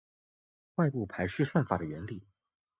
[0.77, 2.23] 外部排序算法的原理